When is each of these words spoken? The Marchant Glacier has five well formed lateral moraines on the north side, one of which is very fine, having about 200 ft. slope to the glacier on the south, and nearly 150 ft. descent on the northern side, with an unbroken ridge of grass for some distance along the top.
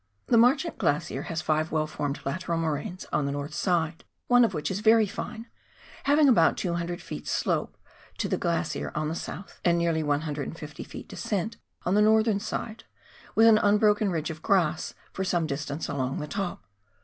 The 0.29 0.35
Marchant 0.39 0.79
Glacier 0.79 1.21
has 1.27 1.43
five 1.43 1.71
well 1.71 1.85
formed 1.85 2.21
lateral 2.25 2.57
moraines 2.57 3.05
on 3.13 3.27
the 3.27 3.31
north 3.31 3.53
side, 3.53 4.03
one 4.25 4.43
of 4.43 4.51
which 4.51 4.71
is 4.71 4.79
very 4.79 5.05
fine, 5.05 5.45
having 6.05 6.27
about 6.27 6.57
200 6.57 6.97
ft. 6.97 7.27
slope 7.27 7.77
to 8.17 8.27
the 8.27 8.35
glacier 8.35 8.91
on 8.95 9.09
the 9.09 9.13
south, 9.13 9.61
and 9.63 9.77
nearly 9.77 10.01
150 10.01 10.83
ft. 10.83 11.07
descent 11.07 11.57
on 11.85 11.93
the 11.93 12.01
northern 12.01 12.39
side, 12.39 12.83
with 13.35 13.45
an 13.45 13.59
unbroken 13.59 14.09
ridge 14.09 14.31
of 14.31 14.41
grass 14.41 14.95
for 15.13 15.23
some 15.23 15.45
distance 15.45 15.87
along 15.87 16.17
the 16.17 16.25
top. 16.25 16.65